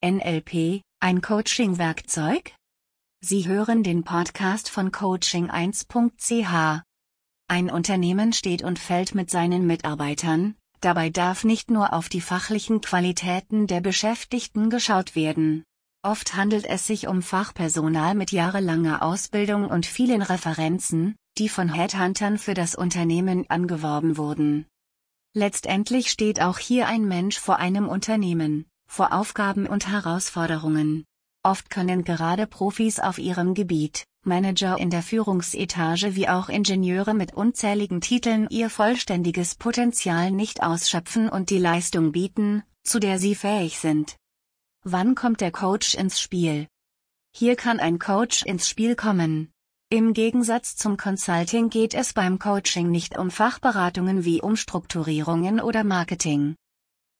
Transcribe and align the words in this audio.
NLP, 0.00 0.82
ein 1.00 1.20
Coaching-Werkzeug? 1.20 2.54
Sie 3.20 3.48
hören 3.48 3.82
den 3.82 4.04
Podcast 4.04 4.70
von 4.70 4.92
Coaching1.ch. 4.92 6.82
Ein 7.48 7.68
Unternehmen 7.68 8.32
steht 8.32 8.62
und 8.62 8.78
fällt 8.78 9.16
mit 9.16 9.28
seinen 9.28 9.66
Mitarbeitern, 9.66 10.54
dabei 10.80 11.10
darf 11.10 11.42
nicht 11.42 11.72
nur 11.72 11.92
auf 11.92 12.08
die 12.08 12.20
fachlichen 12.20 12.80
Qualitäten 12.80 13.66
der 13.66 13.80
Beschäftigten 13.80 14.70
geschaut 14.70 15.16
werden. 15.16 15.64
Oft 16.04 16.36
handelt 16.36 16.66
es 16.66 16.86
sich 16.86 17.08
um 17.08 17.20
Fachpersonal 17.20 18.14
mit 18.14 18.30
jahrelanger 18.30 19.02
Ausbildung 19.02 19.66
und 19.66 19.84
vielen 19.84 20.22
Referenzen, 20.22 21.16
die 21.38 21.48
von 21.48 21.68
Headhuntern 21.68 22.38
für 22.38 22.54
das 22.54 22.76
Unternehmen 22.76 23.50
angeworben 23.50 24.16
wurden. 24.16 24.64
Letztendlich 25.34 26.12
steht 26.12 26.40
auch 26.40 26.58
hier 26.58 26.86
ein 26.86 27.04
Mensch 27.04 27.40
vor 27.40 27.56
einem 27.56 27.88
Unternehmen, 27.88 28.66
vor 28.88 29.12
Aufgaben 29.12 29.66
und 29.66 29.86
Herausforderungen. 29.88 31.04
Oft 31.44 31.70
können 31.70 32.02
gerade 32.02 32.46
Profis 32.46 32.98
auf 32.98 33.18
ihrem 33.18 33.54
Gebiet, 33.54 34.04
Manager 34.24 34.76
in 34.78 34.90
der 34.90 35.02
Führungsetage 35.02 36.16
wie 36.16 36.28
auch 36.28 36.48
Ingenieure 36.48 37.14
mit 37.14 37.32
unzähligen 37.34 38.00
Titeln 38.00 38.48
ihr 38.50 38.70
vollständiges 38.70 39.54
Potenzial 39.54 40.32
nicht 40.32 40.62
ausschöpfen 40.62 41.28
und 41.28 41.50
die 41.50 41.58
Leistung 41.58 42.12
bieten, 42.12 42.64
zu 42.82 42.98
der 42.98 43.18
sie 43.18 43.34
fähig 43.34 43.78
sind. 43.78 44.16
Wann 44.82 45.14
kommt 45.14 45.40
der 45.40 45.52
Coach 45.52 45.94
ins 45.94 46.20
Spiel? 46.20 46.66
Hier 47.32 47.56
kann 47.56 47.78
ein 47.78 47.98
Coach 47.98 48.42
ins 48.42 48.68
Spiel 48.68 48.96
kommen. 48.96 49.50
Im 49.90 50.12
Gegensatz 50.12 50.76
zum 50.76 50.96
Consulting 50.96 51.70
geht 51.70 51.94
es 51.94 52.12
beim 52.12 52.38
Coaching 52.38 52.90
nicht 52.90 53.16
um 53.16 53.30
Fachberatungen 53.30 54.24
wie 54.24 54.42
Umstrukturierungen 54.42 55.60
oder 55.60 55.84
Marketing. 55.84 56.56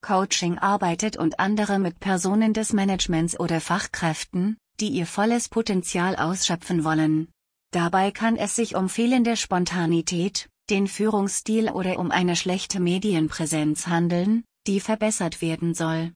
Coaching 0.00 0.58
arbeitet 0.58 1.16
und 1.16 1.40
andere 1.40 1.78
mit 1.78 2.00
Personen 2.00 2.52
des 2.52 2.72
Managements 2.72 3.38
oder 3.38 3.60
Fachkräften, 3.60 4.56
die 4.80 4.88
ihr 4.88 5.06
volles 5.06 5.48
Potenzial 5.48 6.16
ausschöpfen 6.16 6.84
wollen. 6.84 7.28
Dabei 7.72 8.10
kann 8.10 8.36
es 8.36 8.56
sich 8.56 8.76
um 8.76 8.88
fehlende 8.88 9.36
Spontanität, 9.36 10.48
den 10.70 10.86
Führungsstil 10.86 11.70
oder 11.70 11.98
um 11.98 12.10
eine 12.10 12.36
schlechte 12.36 12.80
Medienpräsenz 12.80 13.86
handeln, 13.86 14.44
die 14.66 14.80
verbessert 14.80 15.42
werden 15.42 15.74
soll. 15.74 16.12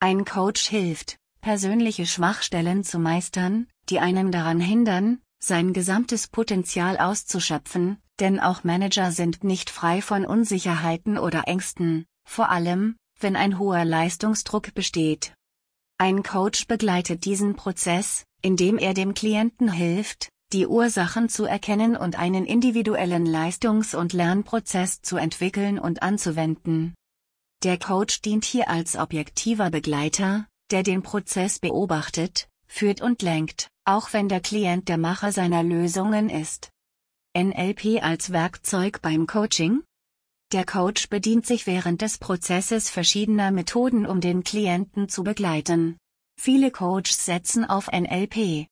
Ein 0.00 0.24
Coach 0.24 0.68
hilft, 0.68 1.16
persönliche 1.40 2.06
Schwachstellen 2.06 2.84
zu 2.84 2.98
meistern, 2.98 3.66
die 3.88 4.00
einen 4.00 4.32
daran 4.32 4.60
hindern, 4.60 5.20
sein 5.42 5.72
gesamtes 5.72 6.28
Potenzial 6.28 6.98
auszuschöpfen, 6.98 7.98
denn 8.18 8.40
auch 8.40 8.64
Manager 8.64 9.10
sind 9.12 9.44
nicht 9.44 9.70
frei 9.70 10.02
von 10.02 10.24
Unsicherheiten 10.24 11.18
oder 11.18 11.48
Ängsten, 11.48 12.06
vor 12.24 12.50
allem, 12.50 12.96
wenn 13.20 13.36
ein 13.36 13.58
hoher 13.58 13.84
Leistungsdruck 13.84 14.74
besteht. 14.74 15.34
Ein 15.98 16.22
Coach 16.22 16.66
begleitet 16.66 17.24
diesen 17.24 17.56
Prozess, 17.56 18.24
indem 18.42 18.78
er 18.78 18.94
dem 18.94 19.14
Klienten 19.14 19.70
hilft, 19.70 20.30
die 20.52 20.66
Ursachen 20.66 21.28
zu 21.28 21.44
erkennen 21.44 21.96
und 21.96 22.18
einen 22.18 22.44
individuellen 22.44 23.26
Leistungs- 23.26 23.94
und 23.94 24.12
Lernprozess 24.12 25.00
zu 25.02 25.16
entwickeln 25.16 25.78
und 25.78 26.02
anzuwenden. 26.02 26.94
Der 27.62 27.78
Coach 27.78 28.22
dient 28.22 28.44
hier 28.44 28.68
als 28.68 28.96
objektiver 28.96 29.70
Begleiter, 29.70 30.46
der 30.70 30.82
den 30.82 31.02
Prozess 31.02 31.58
beobachtet, 31.58 32.48
führt 32.66 33.00
und 33.00 33.22
lenkt, 33.22 33.68
auch 33.84 34.12
wenn 34.12 34.28
der 34.28 34.40
Klient 34.40 34.88
der 34.88 34.98
Macher 34.98 35.32
seiner 35.32 35.62
Lösungen 35.62 36.30
ist. 36.30 36.70
NLP 37.36 38.02
als 38.02 38.32
Werkzeug 38.32 39.02
beim 39.02 39.26
Coaching? 39.26 39.82
Der 40.52 40.66
Coach 40.66 41.08
bedient 41.10 41.46
sich 41.46 41.68
während 41.68 42.02
des 42.02 42.18
Prozesses 42.18 42.90
verschiedener 42.90 43.52
Methoden, 43.52 44.04
um 44.04 44.20
den 44.20 44.42
Klienten 44.42 45.08
zu 45.08 45.22
begleiten. 45.22 45.96
Viele 46.40 46.72
Coaches 46.72 47.24
setzen 47.24 47.64
auf 47.64 47.86
NLP. 47.86 48.66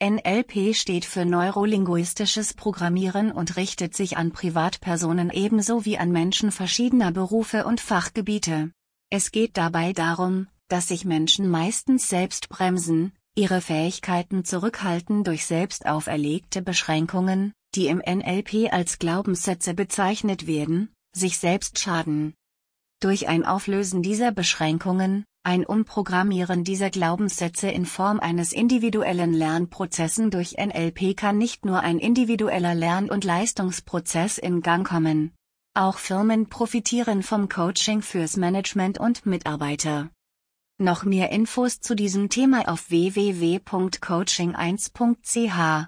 NLP 0.00 0.76
steht 0.76 1.04
für 1.04 1.24
neurolinguistisches 1.24 2.54
Programmieren 2.54 3.32
und 3.32 3.56
richtet 3.56 3.96
sich 3.96 4.16
an 4.16 4.30
Privatpersonen 4.30 5.30
ebenso 5.30 5.84
wie 5.84 5.98
an 5.98 6.12
Menschen 6.12 6.52
verschiedener 6.52 7.10
Berufe 7.10 7.66
und 7.66 7.80
Fachgebiete. 7.80 8.70
Es 9.10 9.32
geht 9.32 9.56
dabei 9.56 9.92
darum, 9.92 10.46
dass 10.68 10.86
sich 10.86 11.04
Menschen 11.04 11.48
meistens 11.48 12.08
selbst 12.08 12.48
bremsen, 12.48 13.12
ihre 13.34 13.60
Fähigkeiten 13.60 14.44
zurückhalten 14.44 15.24
durch 15.24 15.46
selbst 15.46 15.86
auferlegte 15.86 16.62
Beschränkungen, 16.62 17.52
die 17.74 17.88
im 17.88 17.98
NLP 17.98 18.72
als 18.72 19.00
Glaubenssätze 19.00 19.74
bezeichnet 19.74 20.46
werden, 20.46 20.90
sich 21.12 21.38
selbst 21.38 21.78
schaden. 21.78 22.34
Durch 23.00 23.28
ein 23.28 23.44
Auflösen 23.44 24.02
dieser 24.02 24.32
Beschränkungen, 24.32 25.24
ein 25.44 25.64
Umprogrammieren 25.64 26.64
dieser 26.64 26.90
Glaubenssätze 26.90 27.70
in 27.70 27.86
Form 27.86 28.18
eines 28.20 28.52
individuellen 28.52 29.32
Lernprozessen 29.32 30.30
durch 30.30 30.56
NLP 30.58 31.16
kann 31.16 31.38
nicht 31.38 31.64
nur 31.64 31.80
ein 31.80 31.98
individueller 31.98 32.74
Lern- 32.74 33.08
und 33.08 33.24
Leistungsprozess 33.24 34.36
in 34.38 34.60
Gang 34.62 34.86
kommen. 34.86 35.32
Auch 35.74 35.98
Firmen 35.98 36.48
profitieren 36.48 37.22
vom 37.22 37.48
Coaching 37.48 38.02
fürs 38.02 38.36
Management 38.36 38.98
und 38.98 39.26
Mitarbeiter. 39.26 40.10
Noch 40.76 41.04
mehr 41.04 41.30
Infos 41.30 41.78
zu 41.80 41.94
diesem 41.94 42.30
Thema 42.30 42.68
auf 42.68 42.90
www.coaching1.ch 42.90 45.86